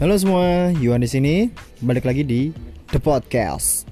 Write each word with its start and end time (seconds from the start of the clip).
Halo 0.00 0.16
semua, 0.16 0.72
Yuan 0.80 1.04
di 1.04 1.10
sini. 1.12 1.52
Balik 1.84 2.08
lagi 2.08 2.24
di 2.24 2.48
The 2.88 2.96
Podcast. 2.96 3.84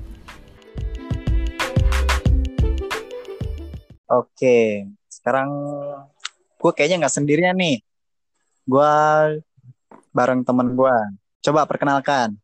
Oke, 4.09 4.89
sekarang 5.05 5.53
gue 6.57 6.73
kayaknya 6.73 7.05
nggak 7.05 7.13
sendirian 7.13 7.53
nih. 7.61 7.85
Gue 8.65 8.89
bareng 10.17 10.49
temen 10.49 10.73
gue. 10.73 10.97
Coba 11.45 11.69
perkenalkan. 11.69 12.41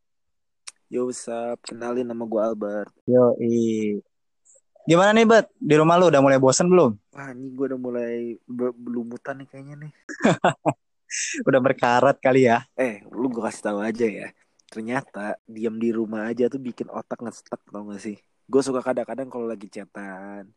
Yo, 0.92 1.08
what's 1.08 1.24
up? 1.32 1.56
Kenalin 1.64 2.04
nama 2.04 2.28
gue 2.28 2.40
Albert. 2.44 2.92
Yo, 3.08 3.32
Gimana 4.84 5.16
nih, 5.16 5.24
Bet? 5.24 5.48
Di 5.56 5.80
rumah 5.80 5.96
lu 5.96 6.12
udah 6.12 6.20
mulai 6.20 6.36
bosen 6.36 6.68
belum? 6.68 7.00
Wah, 7.16 7.32
ini 7.32 7.48
gue 7.56 7.64
udah 7.72 7.80
mulai 7.80 8.36
be- 8.44 8.76
belumutan 8.76 9.40
nih 9.40 9.48
kayaknya 9.48 9.88
nih. 9.88 9.92
udah 11.48 11.60
berkarat 11.60 12.16
kali 12.18 12.50
ya? 12.50 12.66
Eh, 12.78 13.02
lu 13.10 13.30
gue 13.30 13.42
kasih 13.42 13.62
tahu 13.70 13.78
aja 13.82 14.06
ya. 14.06 14.28
Ternyata 14.68 15.38
diam 15.46 15.78
di 15.78 15.94
rumah 15.94 16.30
aja 16.30 16.50
tuh 16.50 16.58
bikin 16.58 16.90
otak 16.90 17.22
ngestak 17.22 17.60
tau 17.70 17.86
gak 17.88 18.02
sih? 18.02 18.16
Gue 18.44 18.60
suka 18.60 18.84
kadang-kadang 18.84 19.30
kalau 19.32 19.46
lagi 19.48 19.70
chatan, 19.70 20.52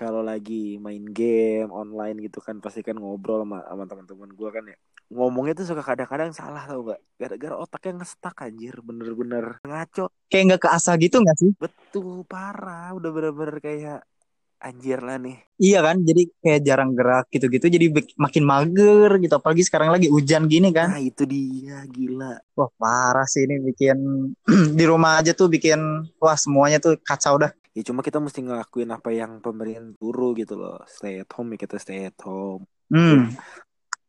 kalau 0.00 0.24
lagi 0.24 0.80
main 0.80 1.04
game 1.12 1.68
online 1.68 2.16
gitu 2.24 2.40
kan 2.40 2.56
pasti 2.56 2.80
kan 2.80 2.96
ngobrol 2.96 3.44
sama 3.44 3.60
sama 3.68 3.84
teman-teman 3.84 4.32
gue 4.32 4.48
kan 4.48 4.64
ya 4.64 4.76
ngomongnya 5.10 5.58
tuh 5.60 5.66
suka 5.68 5.82
kadang-kadang 5.84 6.32
salah 6.32 6.64
tau 6.64 6.86
gak 6.88 7.00
gara-gara 7.20 7.56
otaknya 7.60 8.00
ngestak 8.00 8.36
anjir 8.40 8.80
bener-bener 8.80 9.60
ngaco 9.60 10.08
kayak 10.32 10.44
nggak 10.54 10.62
keasah 10.64 10.94
gitu 10.96 11.20
nggak 11.20 11.36
sih 11.36 11.52
betul 11.60 12.24
parah 12.24 12.96
udah 12.96 13.10
bener-bener 13.12 13.58
kayak 13.60 14.00
anjir 14.60 15.00
lah 15.00 15.16
nih. 15.16 15.40
Iya 15.56 15.80
kan 15.80 15.96
jadi 16.04 16.22
kayak 16.40 16.60
jarang 16.64 16.92
gerak 16.92 17.26
gitu-gitu 17.32 17.66
jadi 17.68 17.86
makin 18.16 18.44
mager 18.44 19.10
gitu 19.20 19.34
apalagi 19.36 19.64
sekarang 19.64 19.90
lagi 19.92 20.12
hujan 20.12 20.46
gini 20.46 20.70
kan. 20.70 20.92
Nah 20.92 21.02
itu 21.02 21.24
dia 21.24 21.84
gila. 21.88 22.36
Wah 22.56 22.70
parah 22.76 23.24
sih 23.24 23.48
ini 23.48 23.60
bikin 23.64 23.98
di 24.78 24.84
rumah 24.84 25.20
aja 25.20 25.32
tuh 25.32 25.48
bikin 25.48 25.80
wah 26.20 26.36
semuanya 26.36 26.78
tuh 26.78 27.00
kacau 27.00 27.40
dah. 27.40 27.52
Ya 27.72 27.82
cuma 27.86 28.04
kita 28.04 28.20
mesti 28.20 28.44
ngelakuin 28.44 28.90
apa 28.92 29.10
yang 29.10 29.40
pemerintah 29.40 29.96
turu 29.96 30.36
gitu 30.36 30.60
loh. 30.60 30.80
Stay 30.84 31.24
at 31.24 31.30
home 31.32 31.56
ya 31.56 31.58
kita 31.64 31.76
stay 31.80 32.08
at 32.12 32.18
home. 32.20 32.68
Hmm. 32.90 33.30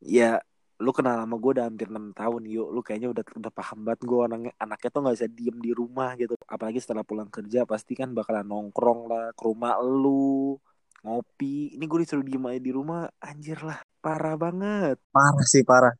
ya 0.02 0.42
lu 0.82 0.92
kenal 0.92 1.22
sama 1.22 1.38
gue 1.38 1.52
udah 1.62 1.66
hampir 1.70 1.88
enam 1.94 2.10
tahun 2.12 2.42
yuk 2.50 2.68
lu 2.74 2.82
kayaknya 2.82 3.14
udah 3.14 3.24
udah 3.38 3.52
paham 3.54 3.86
banget 3.86 4.02
gue 4.02 4.20
anaknya 4.26 4.52
anaknya 4.58 4.90
tuh 4.90 5.02
nggak 5.06 5.16
bisa 5.22 5.28
diem 5.30 5.58
di 5.62 5.72
rumah 5.72 6.10
gitu. 6.18 6.34
Apalagi 6.50 6.80
setelah 6.82 7.06
pulang 7.06 7.30
kerja 7.30 7.70
pasti 7.70 7.94
kan 7.94 8.12
bakalan 8.18 8.50
nongkrong 8.50 9.02
lah 9.06 9.26
ke 9.38 9.44
rumah 9.46 9.78
lu 9.80 10.58
ngopi. 11.06 11.78
Ini 11.78 11.84
gue 11.86 12.00
disuruh 12.02 12.26
diem 12.26 12.42
aja 12.50 12.62
di 12.62 12.72
rumah 12.74 13.06
anjir 13.22 13.62
lah. 13.62 13.78
Parah 14.02 14.34
banget. 14.36 14.98
Parah 15.14 15.46
sih 15.46 15.62
parah. 15.62 15.94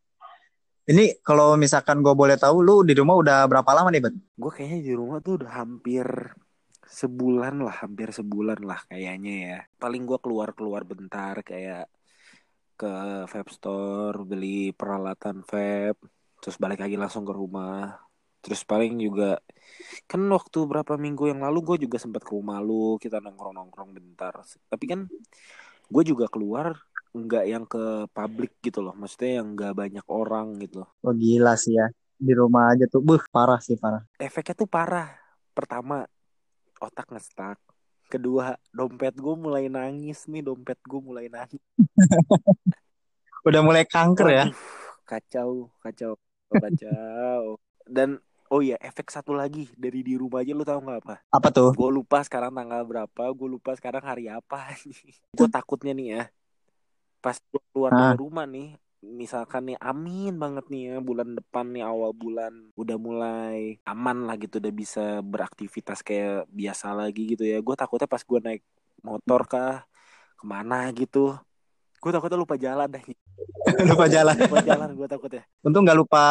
Ini 0.82 1.22
kalau 1.22 1.54
misalkan 1.56 2.02
gue 2.02 2.12
boleh 2.18 2.36
tahu 2.42 2.66
lu 2.66 2.82
di 2.82 2.98
rumah 2.98 3.14
udah 3.22 3.46
berapa 3.46 3.70
lama 3.70 3.94
nih, 3.94 4.02
Bet? 4.02 4.18
Gue 4.34 4.50
kayaknya 4.50 4.82
di 4.82 4.94
rumah 4.98 5.22
tuh 5.22 5.38
udah 5.38 5.62
hampir 5.62 6.06
sebulan 6.90 7.62
lah, 7.62 7.76
hampir 7.86 8.10
sebulan 8.10 8.60
lah 8.66 8.82
kayaknya 8.90 9.34
ya. 9.46 9.60
Paling 9.78 10.04
gue 10.10 10.18
keluar-keluar 10.18 10.82
bentar 10.84 11.40
kayak 11.46 11.86
ke 12.82 12.94
vape 13.30 13.52
store 13.54 14.26
beli 14.26 14.74
peralatan 14.74 15.46
vape 15.46 16.02
terus 16.42 16.58
balik 16.58 16.82
lagi 16.82 16.98
langsung 16.98 17.22
ke 17.22 17.34
rumah. 17.34 18.02
Terus 18.42 18.66
paling 18.66 18.98
juga 18.98 19.38
kan 20.10 20.26
waktu 20.26 20.66
berapa 20.66 20.98
minggu 20.98 21.30
yang 21.30 21.46
lalu 21.46 21.62
gue 21.62 21.78
juga 21.86 22.02
sempat 22.02 22.26
ke 22.26 22.34
rumah 22.34 22.58
lu 22.58 22.98
kita 22.98 23.22
nongkrong 23.22 23.54
nongkrong 23.54 23.94
bentar. 23.94 24.42
Tapi 24.42 24.86
kan 24.90 25.06
gue 25.86 26.04
juga 26.04 26.26
keluar 26.26 26.74
nggak 27.14 27.46
yang 27.46 27.70
ke 27.70 28.10
publik 28.10 28.58
gitu 28.66 28.82
loh. 28.82 28.98
Maksudnya 28.98 29.46
yang 29.46 29.54
nggak 29.54 29.74
banyak 29.78 30.06
orang 30.10 30.58
gitu. 30.58 30.82
Oh 31.06 31.14
gila 31.14 31.54
sih 31.54 31.78
ya. 31.78 31.94
Di 32.18 32.34
rumah 32.34 32.74
aja 32.74 32.90
tuh 32.90 33.06
buh 33.06 33.22
parah 33.30 33.62
sih 33.62 33.78
parah. 33.78 34.02
Efeknya 34.18 34.58
tuh 34.58 34.66
parah. 34.66 35.14
Pertama 35.54 36.10
otak 36.82 37.14
ngestak 37.14 37.62
kedua 38.12 38.60
dompet 38.76 39.16
gue 39.16 39.36
mulai 39.40 39.72
nangis 39.72 40.28
nih 40.28 40.44
dompet 40.44 40.76
gue 40.84 41.00
mulai 41.00 41.32
nangis. 41.32 41.64
Udah 43.48 43.64
mulai 43.64 43.88
kanker 43.88 44.28
ya? 44.28 44.46
Kacau 45.08 45.72
kacau 45.80 46.20
kacau. 46.52 47.56
Dan 47.88 48.20
oh 48.52 48.60
iya 48.60 48.76
efek 48.84 49.08
satu 49.08 49.32
lagi 49.32 49.72
dari 49.80 50.04
di 50.04 50.20
rumah 50.20 50.44
aja 50.44 50.52
lu 50.52 50.68
tau 50.68 50.84
nggak 50.84 51.00
apa 51.08 51.16
apa 51.32 51.48
tuh? 51.56 51.72
Gue 51.72 51.88
lupa 51.88 52.20
sekarang 52.28 52.52
tanggal 52.52 52.84
berapa 52.84 53.24
gue 53.32 53.48
lupa 53.48 53.72
sekarang 53.80 54.04
hari 54.04 54.28
apa. 54.28 54.76
Gue 55.40 55.48
takutnya 55.48 55.96
nih 55.96 56.08
ya 56.20 56.24
pas 57.22 57.38
keluar 57.72 57.94
dari 57.94 58.18
rumah 58.18 58.50
nih 58.50 58.76
misalkan 59.02 59.74
nih 59.74 59.78
amin 59.82 60.38
banget 60.38 60.66
nih 60.70 60.82
ya 60.94 60.98
bulan 61.02 61.34
depan 61.34 61.74
nih 61.74 61.82
awal 61.82 62.14
bulan 62.14 62.70
udah 62.78 62.98
mulai 63.02 63.82
aman 63.82 64.30
lah 64.30 64.38
gitu 64.38 64.62
udah 64.62 64.74
bisa 64.74 65.26
beraktivitas 65.26 66.06
kayak 66.06 66.46
biasa 66.54 66.94
lagi 66.94 67.34
gitu 67.34 67.44
ya. 67.44 67.58
Gue 67.66 67.74
takutnya 67.74 68.06
pas 68.06 68.22
gue 68.22 68.40
naik 68.40 68.62
motor 69.02 69.50
kah 69.50 69.84
ke 70.38 70.46
mana 70.46 70.88
gitu. 70.94 71.34
Gue 72.02 72.12
takutnya 72.14 72.38
lupa 72.38 72.58
jalan 72.58 72.90
deh. 72.90 73.04
Lupa 73.90 74.06
jalan. 74.10 74.34
Lupa 74.38 74.62
jalan 74.66 74.90
gue 74.98 75.08
takutnya. 75.10 75.44
Untung 75.62 75.86
nggak 75.86 75.98
lupa 75.98 76.24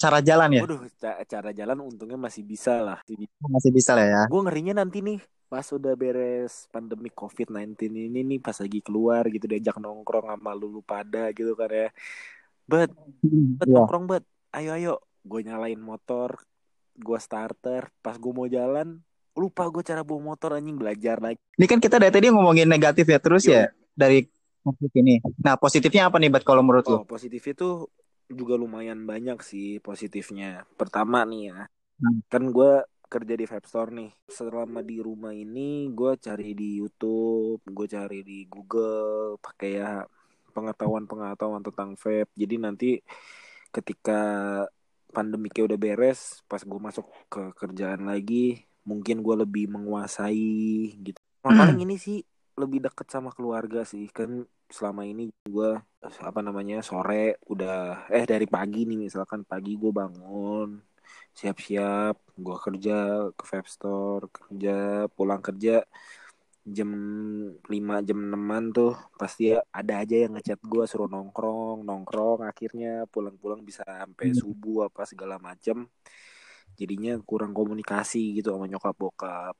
cara 0.00 0.18
jalan 0.24 0.48
ya? 0.48 0.62
Waduh 0.64 0.80
cara 1.28 1.50
jalan 1.52 1.76
untungnya 1.84 2.16
masih 2.16 2.44
bisa 2.44 2.80
lah. 2.80 3.00
Masih 3.48 3.68
bisa 3.72 3.92
lah 3.92 4.04
ya. 4.04 4.22
Gue 4.28 4.40
ngerinya 4.44 4.80
nanti 4.80 5.04
nih 5.04 5.20
pas 5.48 5.64
udah 5.72 5.96
beres 5.96 6.68
pandemi 6.68 7.08
COVID-19 7.08 7.88
ini 7.88 8.20
nih 8.20 8.38
pas 8.38 8.54
lagi 8.60 8.84
keluar 8.84 9.24
gitu 9.32 9.48
diajak 9.48 9.80
nongkrong 9.80 10.28
sama 10.28 10.52
lu 10.52 10.84
pada 10.84 11.32
gitu 11.32 11.56
kan 11.56 11.72
ya. 11.72 11.88
Bet, 12.68 12.92
bet 13.32 13.66
yeah. 13.66 13.80
nongkrong 13.80 14.04
bet. 14.04 14.24
Ayo 14.52 14.76
ayo, 14.76 14.94
gue 15.24 15.40
nyalain 15.44 15.80
motor, 15.80 16.36
gue 16.96 17.18
starter, 17.20 17.88
pas 18.04 18.16
gue 18.16 18.32
mau 18.32 18.48
jalan 18.48 19.00
lupa 19.38 19.70
gue 19.70 19.86
cara 19.86 20.02
bawa 20.02 20.34
motor 20.34 20.58
anjing 20.58 20.74
belajar 20.74 21.22
lagi. 21.22 21.38
Ini 21.54 21.66
kan 21.70 21.78
kita 21.78 22.02
dari 22.02 22.10
tadi 22.10 22.26
ngomongin 22.28 22.66
negatif 22.66 23.06
ya 23.06 23.22
terus 23.22 23.46
Yo. 23.46 23.54
ya 23.54 23.70
dari 23.94 24.26
COVID 24.66 24.92
ini. 24.98 25.22
Nah 25.46 25.54
positifnya 25.54 26.10
apa 26.10 26.18
nih 26.18 26.28
bet 26.34 26.42
kalau 26.42 26.66
menurut 26.66 26.84
oh, 26.90 26.92
lo? 26.92 26.98
Positifnya 27.06 27.54
tuh 27.54 27.74
juga 28.28 28.58
lumayan 28.58 29.06
banyak 29.06 29.38
sih 29.40 29.78
positifnya. 29.78 30.66
Pertama 30.74 31.22
nih 31.24 31.54
ya, 31.54 31.60
hmm. 32.02 32.26
kan 32.28 32.42
gue 32.50 32.72
kerja 33.08 33.34
di 33.34 33.44
vape 33.48 33.66
store 33.66 33.90
nih. 33.96 34.10
Selama 34.28 34.84
di 34.84 35.00
rumah 35.00 35.32
ini 35.32 35.88
gue 35.90 36.14
cari 36.20 36.52
di 36.52 36.78
YouTube 36.78 37.64
gue 37.64 37.86
cari 37.88 38.20
di 38.22 38.44
Google 38.46 39.40
pakai 39.40 39.70
ya 39.80 40.04
pengetahuan-pengetahuan 40.52 41.64
tentang 41.64 41.96
vape. 41.96 42.30
Jadi 42.36 42.54
nanti 42.60 42.90
ketika 43.72 44.20
pandemiknya 45.08 45.72
udah 45.72 45.78
beres 45.80 46.44
pas 46.44 46.60
gue 46.60 46.80
masuk 46.80 47.08
ke 47.32 47.42
kerjaan 47.56 48.04
lagi 48.04 48.68
mungkin 48.84 49.24
gue 49.24 49.34
lebih 49.44 49.72
menguasai 49.72 50.92
gitu. 51.00 51.20
Nah, 51.44 51.64
paling 51.64 51.80
ini 51.84 51.96
sih 51.96 52.20
lebih 52.60 52.84
deket 52.84 53.08
sama 53.08 53.32
keluarga 53.32 53.84
sih. 53.88 54.08
Kan 54.12 54.44
selama 54.68 55.08
ini 55.08 55.32
gue 55.48 55.80
apa 56.04 56.40
namanya 56.44 56.84
sore 56.84 57.40
udah 57.48 58.08
eh 58.12 58.28
dari 58.28 58.44
pagi 58.44 58.84
nih 58.84 59.08
misalkan 59.08 59.48
pagi 59.48 59.80
gue 59.80 59.88
bangun 59.88 60.87
siap-siap 61.34 62.16
gue 62.34 62.56
kerja 62.58 62.96
ke 63.34 63.44
vape 63.46 63.70
store 63.70 64.26
kerja 64.30 65.06
pulang 65.12 65.42
kerja 65.42 65.82
jam 66.68 66.90
5 67.64 68.06
jam 68.06 68.18
6 68.20 68.76
tuh 68.76 68.92
pasti 69.16 69.56
ada 69.56 69.94
aja 70.04 70.16
yang 70.28 70.36
ngechat 70.36 70.60
gue 70.60 70.84
suruh 70.84 71.08
nongkrong 71.08 71.80
nongkrong 71.86 72.44
akhirnya 72.44 73.08
pulang-pulang 73.08 73.64
bisa 73.64 73.82
sampai 73.86 74.30
hmm. 74.30 74.36
subuh 74.36 74.92
apa 74.92 75.08
segala 75.08 75.40
macem 75.40 75.88
jadinya 76.76 77.16
kurang 77.24 77.56
komunikasi 77.56 78.36
gitu 78.36 78.52
sama 78.52 78.68
nyokap 78.68 78.94
bokap 78.94 79.56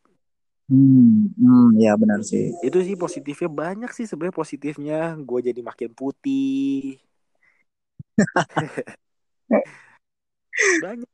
Hmm, 0.68 1.32
hmm, 1.32 1.80
ya 1.80 1.96
benar 1.96 2.20
sih. 2.20 2.52
Itu 2.60 2.84
sih 2.84 2.92
positifnya 2.92 3.48
banyak 3.48 3.88
sih 3.88 4.04
sebenarnya 4.04 4.36
positifnya. 4.36 5.16
Gue 5.16 5.40
jadi 5.40 5.64
makin 5.64 5.96
putih. 5.96 7.00
banyak 10.84 11.08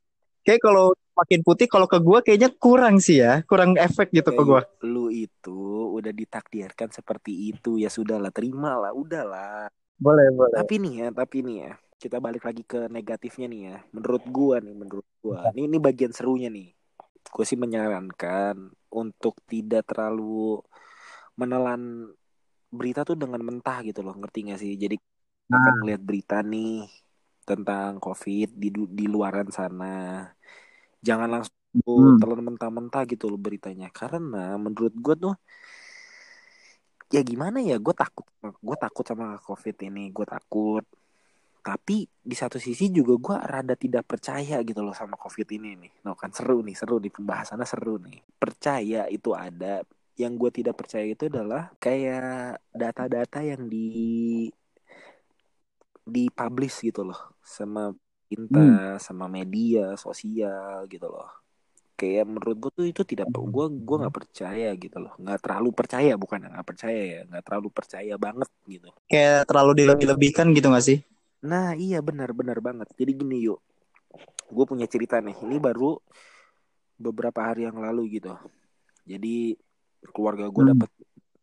kayak 0.45 0.61
kalau 0.61 0.93
makin 1.15 1.41
putih 1.41 1.67
kalau 1.71 1.89
ke 1.89 1.99
gue 1.99 2.19
kayaknya 2.21 2.51
kurang 2.55 3.01
sih 3.01 3.25
ya. 3.25 3.41
Kurang 3.49 3.75
efek 3.81 4.13
gitu 4.13 4.31
ke 4.31 4.43
gue 4.45 4.61
lu 4.85 5.09
itu 5.09 5.91
udah 5.97 6.13
ditakdirkan 6.13 6.93
seperti 6.93 7.55
itu 7.55 7.81
ya 7.81 7.89
sudahlah 7.89 8.31
terima 8.31 8.77
lah 8.77 8.93
udahlah 8.93 9.67
boleh 9.99 10.27
boleh. 10.35 10.55
Tapi 10.55 10.75
nih 10.83 10.95
ya 11.01 11.09
tapi 11.15 11.41
nih 11.41 11.57
ya 11.65 11.73
kita 11.97 12.21
balik 12.21 12.45
lagi 12.45 12.63
ke 12.67 12.91
negatifnya 12.93 13.47
nih 13.49 13.61
ya. 13.73 13.77
Menurut 13.95 14.25
gue 14.29 14.57
nih 14.61 14.75
menurut 14.75 15.07
gue 15.23 15.39
ini 15.57 15.61
ini 15.71 15.79
bagian 15.81 16.13
serunya 16.13 16.51
nih. 16.53 16.69
Gue 17.25 17.45
sih 17.49 17.57
menyarankan 17.57 18.71
untuk 18.93 19.41
tidak 19.49 19.89
terlalu 19.89 20.61
menelan 21.35 22.13
berita 22.71 23.07
tuh 23.07 23.17
dengan 23.17 23.41
mentah 23.43 23.81
gitu 23.87 24.03
loh. 24.03 24.15
Ngerti 24.19 24.51
gak 24.51 24.61
sih? 24.61 24.75
Jadi 24.75 24.99
nah. 25.51 25.59
akan 25.63 25.75
ngeliat 25.83 26.03
berita 26.03 26.43
nih 26.43 26.85
tentang 27.45 28.01
COVID 28.01 28.57
di 28.57 28.69
di 28.73 29.07
luaran 29.07 29.49
sana. 29.53 30.27
Jangan 31.05 31.29
langsung 31.29 32.17
hmm. 32.17 32.19
telan 32.21 32.43
mentah-mentah 32.43 33.05
gitu 33.09 33.29
loh 33.33 33.41
beritanya. 33.41 33.89
Karena 33.93 34.57
menurut 34.57 34.95
gue 34.97 35.15
tuh 35.17 35.35
ya 37.15 37.23
gimana 37.23 37.63
ya 37.63 37.79
gue 37.79 37.95
takut 37.95 38.27
gue 38.43 38.77
takut 38.81 39.05
sama 39.07 39.39
covid 39.39 39.77
ini 39.87 40.11
gue 40.11 40.27
takut 40.27 40.83
tapi 41.65 42.05
di 42.11 42.37
satu 42.37 42.59
sisi 42.59 42.91
juga 42.91 43.15
gue 43.17 43.37
rada 43.39 43.79
tidak 43.79 44.05
percaya 44.05 44.59
gitu 44.67 44.83
loh 44.83 44.93
sama 44.93 45.15
covid 45.15 45.49
ini 45.55 45.79
nih 45.79 45.93
no 46.05 46.19
kan 46.19 46.35
seru 46.35 46.61
nih 46.61 46.75
seru 46.75 46.99
nih 46.99 47.15
pembahasannya 47.15 47.67
seru 47.71 48.03
nih 48.03 48.19
percaya 48.37 49.07
itu 49.07 49.31
ada 49.31 49.87
yang 50.19 50.35
gue 50.35 50.51
tidak 50.51 50.75
percaya 50.75 51.07
itu 51.07 51.31
adalah 51.31 51.71
kayak 51.79 52.59
data-data 52.75 53.41
yang 53.47 53.67
di 53.71 54.51
dipublish 56.05 56.85
gitu 56.85 57.09
loh 57.09 57.37
sama 57.41 57.93
pinta 58.29 58.61
hmm. 58.61 59.01
sama 59.01 59.29
media 59.29 59.97
sosial 59.97 60.85
gitu 60.89 61.09
loh. 61.09 61.29
Kayak 61.95 62.27
menurut 62.27 62.57
gue 62.59 62.71
tuh 62.75 62.87
itu 62.91 63.03
tidak 63.07 63.31
gue 63.31 63.67
gue 63.71 63.97
nggak 64.03 64.15
percaya 64.15 64.69
gitu 64.75 64.99
loh. 64.99 65.15
Nggak 65.17 65.41
terlalu 65.47 65.71
percaya 65.71 66.13
bukan 66.19 66.39
nggak 66.51 66.67
percaya 66.67 67.01
ya 67.01 67.21
nggak 67.31 67.45
terlalu 67.47 67.69
percaya 67.71 68.15
banget 68.19 68.51
gitu. 68.67 68.89
Kayak 69.07 69.47
terlalu 69.47 69.73
dilebih-lebihkan 69.85 70.47
gitu 70.53 70.69
gak 70.75 70.85
sih? 70.85 70.99
Nah 71.47 71.79
iya 71.79 72.03
benar 72.03 72.35
benar 72.35 72.59
banget. 72.59 72.91
Jadi 72.99 73.13
gini 73.15 73.37
yuk. 73.47 73.63
Gue 74.51 74.65
punya 74.67 74.91
cerita 74.91 75.23
nih. 75.23 75.39
Ini 75.39 75.57
baru 75.63 75.97
beberapa 76.99 77.41
hari 77.47 77.71
yang 77.71 77.79
lalu 77.79 78.19
gitu. 78.19 78.35
Jadi 79.07 79.55
keluarga 80.11 80.51
gue 80.51 80.63
hmm. 80.67 80.73
dapat 80.75 80.91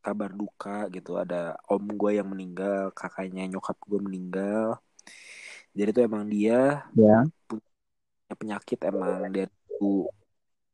kabar 0.01 0.33
duka 0.33 0.89
gitu 0.89 1.15
ada 1.21 1.55
om 1.69 1.85
gue 1.85 2.17
yang 2.17 2.27
meninggal 2.27 2.89
kakaknya 2.91 3.45
nyokap 3.45 3.77
gue 3.85 3.99
meninggal 4.01 4.81
jadi 5.71 5.89
itu 5.95 6.01
emang 6.03 6.27
dia 6.27 6.83
ya. 6.97 7.23
punya 7.47 8.35
penyakit 8.35 8.79
emang 8.89 9.29
dia 9.31 9.45
tuh 9.77 10.09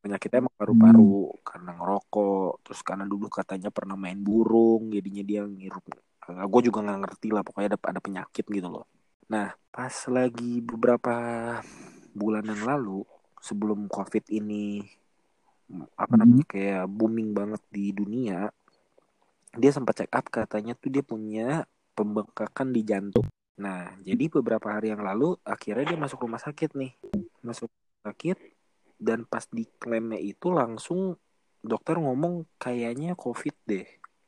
penyakitnya 0.02 0.48
emang 0.48 0.56
paru-paru 0.56 1.20
hmm. 1.36 1.44
karena 1.44 1.72
ngerokok 1.76 2.52
terus 2.64 2.82
karena 2.82 3.04
dulu 3.04 3.28
katanya 3.28 3.70
pernah 3.70 4.00
main 4.00 4.18
burung 4.18 4.90
jadinya 4.90 5.24
dia 5.28 5.42
ngirup 5.44 5.84
nah, 6.28 6.48
gue 6.48 6.62
juga 6.64 6.80
nggak 6.88 7.00
ngerti 7.04 7.28
lah 7.36 7.44
pokoknya 7.44 7.76
ada 7.76 7.80
ada 7.80 8.02
penyakit 8.02 8.46
gitu 8.48 8.68
loh 8.72 8.88
nah 9.28 9.52
pas 9.70 9.94
lagi 10.08 10.64
beberapa 10.64 11.14
bulan 12.16 12.48
yang 12.48 12.64
lalu 12.64 13.04
sebelum 13.44 13.92
covid 13.92 14.24
ini 14.32 14.82
apa 16.00 16.14
hmm. 16.16 16.20
namanya 16.24 16.46
kayak 16.48 16.84
booming 16.88 17.36
banget 17.36 17.62
di 17.68 17.92
dunia 17.92 18.48
dia 19.56 19.72
sempat 19.72 20.04
check 20.04 20.12
up 20.12 20.28
katanya 20.28 20.76
tuh 20.76 20.92
dia 20.92 21.04
punya 21.06 21.64
pembengkakan 21.96 22.74
di 22.76 22.82
jantung. 22.84 23.28
Nah, 23.58 23.90
jadi 24.06 24.30
beberapa 24.30 24.70
hari 24.70 24.94
yang 24.94 25.02
lalu 25.02 25.34
akhirnya 25.42 25.96
dia 25.96 26.00
masuk 26.00 26.28
rumah 26.28 26.42
sakit 26.42 26.78
nih. 26.78 26.94
Masuk 27.42 27.72
sakit 28.06 28.38
dan 28.98 29.26
pas 29.26 29.46
diklaimnya 29.50 30.22
itu 30.22 30.50
langsung 30.54 31.18
dokter 31.64 31.98
ngomong 31.98 32.46
kayaknya 32.62 33.18
covid 33.18 33.56
deh. 33.66 33.88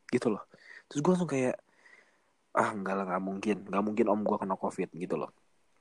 Gitu 0.10 0.34
loh. 0.34 0.46
Terus 0.90 1.00
gue 1.06 1.12
langsung 1.14 1.30
kayak 1.30 1.58
ah 2.60 2.74
enggak 2.74 2.96
lah 2.98 3.06
nggak 3.06 3.24
mungkin 3.24 3.58
nggak 3.70 3.84
mungkin 3.86 4.06
om 4.10 4.22
gue 4.26 4.38
kena 4.42 4.58
covid 4.58 4.90
gitu 4.90 5.16
loh 5.16 5.32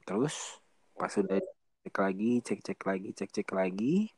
terus 0.05 0.61
pas 0.93 1.09
sudah 1.09 1.41
cek 1.85 1.97
lagi 1.97 2.33
cek 2.45 2.61
cek 2.61 2.81
lagi 2.85 3.09
cek 3.17 3.31
cek 3.33 3.49
lagi 3.57 4.13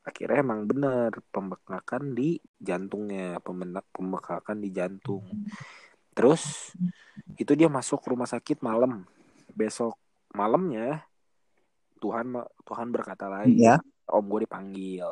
akhirnya 0.00 0.40
emang 0.40 0.64
bener 0.64 1.12
pembekakan 1.28 2.16
di 2.16 2.40
jantungnya 2.56 3.36
pembekakan 3.92 4.58
di 4.58 4.70
jantung. 4.72 5.24
Terus 6.16 6.72
itu 7.36 7.52
dia 7.52 7.68
masuk 7.68 8.00
rumah 8.08 8.28
sakit 8.28 8.64
malam. 8.64 9.04
Besok 9.52 9.96
malamnya 10.32 11.04
Tuhan 12.00 12.32
Tuhan 12.64 12.88
berkata 12.88 13.28
lain 13.28 13.56
ya. 13.60 13.76
om 14.08 14.24
gue 14.24 14.48
dipanggil. 14.48 15.08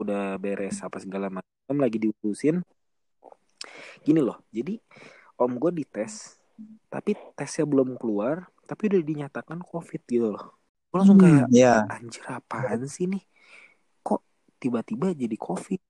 Udah 0.00 0.40
beres 0.40 0.80
apa 0.80 0.96
segala 1.00 1.28
macam 1.28 1.76
lagi 1.76 2.00
diurusin. 2.00 2.64
Gini 4.00 4.20
loh 4.24 4.40
jadi 4.48 4.80
om 5.36 5.52
gue 5.60 5.84
dites 5.84 6.40
tapi 6.86 7.18
tesnya 7.34 7.66
belum 7.66 7.98
keluar 7.98 8.46
tapi 8.64 8.88
udah 8.88 9.00
dinyatakan 9.04 9.60
covid 9.60 10.00
gitu 10.08 10.32
loh. 10.32 10.56
Gue 10.88 10.96
langsung 10.96 11.20
hmm, 11.20 11.24
kayak 11.26 11.46
hmm, 11.50 11.52
ya. 11.52 11.74
anjir 11.92 12.24
apaan 12.30 12.88
sih 12.88 13.04
nih 13.10 13.24
tiba-tiba 14.64 15.12
jadi 15.12 15.36
covid. 15.36 15.80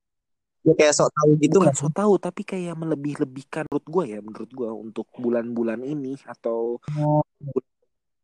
Ya 0.64 0.72
kayak 0.74 0.94
sok 0.96 1.12
tahu 1.12 1.30
gitu 1.44 1.58
kan 1.60 1.74
sok 1.76 1.92
tahu 1.92 2.14
tapi 2.16 2.42
kayak 2.42 2.74
melebih-lebihkan 2.74 3.68
menurut 3.68 3.86
gue 3.86 4.04
ya 4.16 4.18
menurut 4.24 4.48
gue 4.48 4.70
untuk 4.72 5.06
bulan-bulan 5.12 5.84
ini 5.84 6.18
atau 6.26 6.80
oh. 6.98 7.22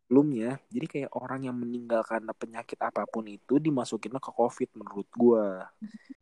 sebelumnya. 0.09 0.59
Jadi 0.73 0.87
kayak 0.89 1.11
orang 1.15 1.47
yang 1.47 1.55
meninggal 1.55 2.01
karena 2.03 2.33
penyakit 2.35 2.81
apa 2.81 3.05
pun 3.07 3.29
itu 3.29 3.61
dimasukin 3.61 4.17
ke 4.19 4.31
covid 4.33 4.73
menurut 4.75 5.09
gue 5.15 5.47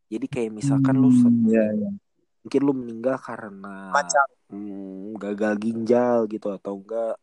jadi 0.09 0.27
kayak 0.27 0.51
misalkan 0.57 0.97
hmm, 0.97 1.05
lu 1.05 1.11
ya, 1.53 1.69
ya. 1.69 1.91
mungkin 2.41 2.61
lu 2.65 2.73
meninggal 2.73 3.17
karena 3.21 3.93
hmm, 4.49 5.21
gagal 5.21 5.55
ginjal 5.61 6.25
gitu 6.33 6.49
atau 6.49 6.81
enggak 6.81 7.17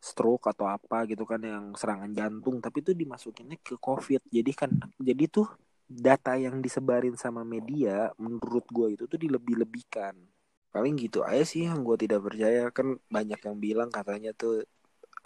stroke 0.00 0.48
atau 0.48 0.64
apa 0.64 1.04
gitu 1.04 1.28
kan 1.28 1.44
yang 1.44 1.76
serangan 1.76 2.08
jantung 2.16 2.56
tapi 2.56 2.80
itu 2.80 2.96
dimasukinnya 2.96 3.60
ke 3.60 3.76
covid. 3.76 4.24
Jadi 4.32 4.52
kan 4.56 4.72
jadi 4.96 5.28
tuh 5.28 5.52
data 5.90 6.38
yang 6.38 6.62
disebarin 6.62 7.18
sama 7.18 7.42
media 7.42 8.14
menurut 8.14 8.62
gue 8.70 8.94
itu 8.94 9.10
tuh 9.10 9.18
dilebih-lebihkan 9.18 10.14
paling 10.70 10.94
gitu 10.94 11.26
aja 11.26 11.42
sih 11.42 11.66
yang 11.66 11.82
gue 11.82 11.98
tidak 11.98 12.22
percaya 12.22 12.70
kan 12.70 12.94
banyak 13.10 13.42
yang 13.42 13.58
bilang 13.58 13.90
katanya 13.90 14.30
tuh 14.30 14.62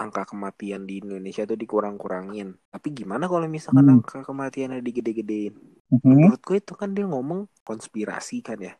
angka 0.00 0.24
kematian 0.24 0.88
di 0.88 1.04
Indonesia 1.04 1.44
tuh 1.44 1.60
dikurang-kurangin 1.60 2.56
tapi 2.72 2.96
gimana 2.96 3.28
kalau 3.28 3.44
misalkan 3.44 3.84
hmm. 3.84 3.94
angka 4.00 4.24
kematiannya 4.24 4.80
digede-gedein 4.80 5.52
hmm. 5.92 6.00
menurut 6.00 6.40
gue 6.40 6.56
itu 6.64 6.72
kan 6.72 6.96
dia 6.96 7.04
ngomong 7.04 7.44
konspirasi 7.60 8.40
kan 8.40 8.56
ya 8.56 8.74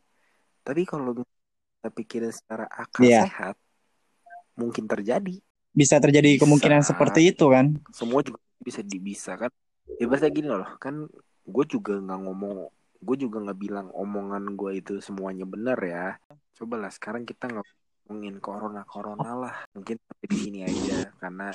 tapi 0.64 0.88
kalau 0.88 1.12
kita 1.12 1.88
pikirin 1.92 2.32
secara 2.32 2.64
akal 2.72 3.04
yeah. 3.04 3.28
sehat 3.28 3.60
mungkin 4.56 4.88
terjadi 4.88 5.36
bisa 5.76 6.00
terjadi 6.00 6.40
bisa. 6.40 6.48
kemungkinan 6.48 6.80
seperti 6.80 7.28
itu 7.28 7.44
kan 7.52 7.76
semua 7.92 8.24
juga 8.24 8.40
bisa 8.64 8.80
dibisa 8.80 9.36
kan 9.36 9.52
ya 10.00 10.08
bahasa 10.08 10.32
gini 10.32 10.48
loh 10.48 10.80
kan 10.80 11.04
gue 11.44 11.64
juga 11.68 12.00
nggak 12.00 12.20
ngomong 12.24 12.56
gue 13.04 13.16
juga 13.20 13.36
nggak 13.44 13.60
bilang 13.60 13.88
omongan 13.92 14.56
gue 14.56 14.80
itu 14.80 14.96
semuanya 15.04 15.44
benar 15.44 15.76
ya. 15.84 16.16
Coba 16.56 16.80
lah 16.80 16.92
sekarang 16.92 17.28
kita 17.28 17.52
nggak 17.52 17.68
ngomongin 18.08 18.40
corona 18.40 18.82
corona 18.88 19.30
lah. 19.36 19.56
Mungkin 19.76 20.00
sampai 20.00 20.26
di 20.28 20.38
sini 20.40 20.58
aja 20.64 21.12
karena 21.20 21.52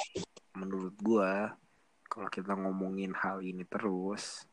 menurut 0.54 0.94
gue 1.02 1.32
kalau 2.06 2.30
kita 2.30 2.54
ngomongin 2.54 3.18
hal 3.18 3.42
ini 3.42 3.66
terus 3.66 4.46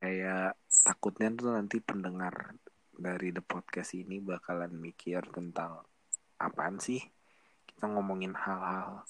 kayak 0.00 0.56
takutnya 0.84 1.32
tuh 1.32 1.52
nanti 1.52 1.80
pendengar 1.80 2.56
dari 2.96 3.32
the 3.32 3.44
podcast 3.44 3.92
ini 3.92 4.20
bakalan 4.24 4.72
mikir 4.72 5.20
tentang 5.28 5.84
apaan 6.40 6.80
sih? 6.80 7.04
Kita 7.68 7.84
ngomongin 7.92 8.32
hal-hal 8.32 9.04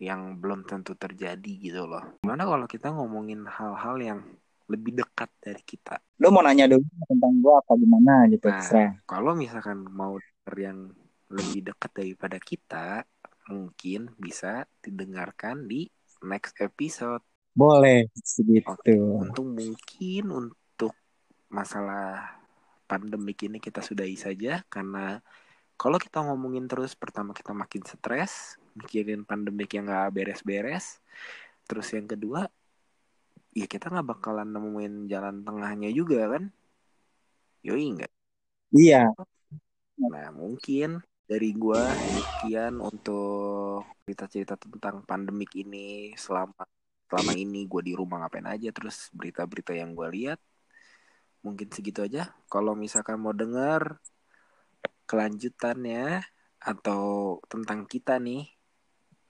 yang 0.00 0.40
belum 0.40 0.64
tentu 0.64 0.96
terjadi 0.96 1.52
gitu 1.60 1.84
loh. 1.84 2.16
Gimana 2.24 2.48
kalau 2.48 2.64
kita 2.64 2.88
ngomongin 2.88 3.44
hal-hal 3.44 3.96
yang 4.00 4.20
lebih 4.70 4.96
dekat 4.96 5.28
dari 5.42 5.60
kita. 5.60 6.00
Lo 6.16 6.32
mau 6.32 6.40
nanya 6.40 6.70
dulu 6.70 6.86
tentang 7.04 7.32
gua 7.44 7.60
apa 7.60 7.76
gimana 7.76 8.24
gitu, 8.32 8.48
nah, 8.48 8.96
Kalau 9.04 9.36
misalkan 9.36 9.84
mau 9.84 10.16
yang 10.56 10.88
lebih 11.30 11.70
dekat 11.70 11.90
daripada 11.94 12.38
kita, 12.40 12.86
mungkin 13.52 14.10
bisa 14.16 14.64
didengarkan 14.80 15.68
di 15.68 15.90
next 16.24 16.56
episode. 16.62 17.22
Boleh, 17.50 18.08
segitu. 18.14 18.66
Oke, 18.70 18.94
untuk 18.96 19.46
mungkin 19.46 20.24
untuk 20.30 20.94
masalah 21.50 22.40
pandemik 22.86 23.46
ini 23.46 23.58
kita 23.58 23.82
sudahi 23.82 24.14
saja 24.18 24.62
karena 24.70 25.22
kalau 25.78 25.98
kita 25.98 26.22
ngomongin 26.22 26.66
terus 26.66 26.98
pertama 26.98 27.34
kita 27.34 27.54
makin 27.54 27.82
stres 27.86 28.58
mikirin 28.80 29.28
pandemik 29.28 29.70
yang 29.76 29.92
gak 29.92 30.10
beres-beres. 30.16 30.98
Terus 31.68 31.88
yang 31.92 32.08
kedua 32.08 32.48
ya 33.50 33.66
kita 33.66 33.90
nggak 33.90 34.08
bakalan 34.14 34.48
nemuin 34.50 35.10
jalan 35.10 35.44
tengahnya 35.44 35.90
juga 35.92 36.26
kan? 36.32 36.44
Yoi 37.60 37.86
enggak 37.92 38.12
iya. 38.74 39.10
Nah 40.00 40.30
mungkin 40.32 41.02
dari 41.26 41.54
gua 41.54 41.86
sekian 41.90 42.82
untuk 42.82 43.86
cerita-cerita 44.02 44.58
tentang 44.58 45.06
pandemik 45.06 45.54
ini 45.54 46.10
selama 46.18 46.66
selama 47.10 47.32
ini 47.34 47.66
gue 47.66 47.82
di 47.90 47.94
rumah 47.94 48.22
ngapain 48.22 48.46
aja 48.46 48.70
terus 48.70 49.10
berita-berita 49.14 49.74
yang 49.74 49.98
gue 49.98 50.08
lihat. 50.14 50.38
Mungkin 51.42 51.70
segitu 51.74 52.06
aja. 52.06 52.30
Kalau 52.46 52.78
misalkan 52.78 53.18
mau 53.18 53.34
dengar 53.34 53.98
kelanjutannya 55.10 56.22
atau 56.62 57.38
tentang 57.50 57.82
kita 57.90 58.22
nih 58.22 58.46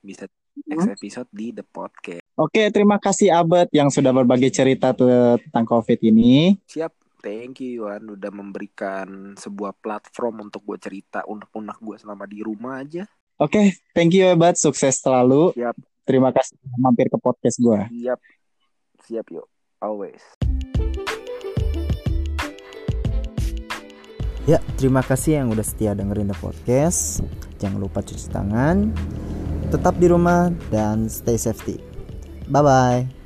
bisa 0.00 0.24
next 0.66 0.90
episode 0.96 1.28
di 1.30 1.52
the 1.52 1.64
podcast 1.64 2.24
Oke, 2.40 2.72
terima 2.72 2.96
kasih 2.96 3.28
Abed 3.36 3.68
yang 3.68 3.92
sudah 3.92 4.16
berbagi 4.16 4.48
cerita 4.48 4.96
tentang 4.96 5.68
COVID 5.68 6.00
ini. 6.08 6.56
Siap, 6.64 7.20
thank 7.20 7.60
you 7.60 7.84
Yuan 7.84 8.16
udah 8.16 8.32
memberikan 8.32 9.36
sebuah 9.36 9.76
platform 9.76 10.48
untuk 10.48 10.64
gue 10.64 10.80
cerita 10.80 11.20
unek-unek 11.28 11.76
gue 11.84 11.96
selama 12.00 12.24
di 12.24 12.40
rumah 12.40 12.80
aja. 12.80 13.04
Oke, 13.36 13.76
thank 13.92 14.16
you 14.16 14.24
Abed, 14.24 14.56
sukses 14.56 15.04
selalu. 15.04 15.52
Siap. 15.52 15.76
Terima 16.08 16.32
kasih 16.32 16.56
mampir 16.80 17.12
ke 17.12 17.20
podcast 17.20 17.60
gue. 17.60 17.80
Siap, 17.92 18.20
siap 19.04 19.26
yuk, 19.28 19.44
always. 19.84 20.24
Ya, 24.48 24.64
terima 24.80 25.04
kasih 25.04 25.44
yang 25.44 25.52
udah 25.52 25.60
setia 25.60 25.92
dengerin 25.92 26.32
the 26.32 26.38
podcast. 26.40 27.20
Jangan 27.60 27.84
lupa 27.84 28.00
cuci 28.00 28.32
tangan, 28.32 28.96
tetap 29.70 29.96
di 29.96 30.10
rumah 30.10 30.50
dan 30.68 31.06
stay 31.06 31.38
safety. 31.38 31.78
Bye 32.50 32.62
bye. 32.66 33.19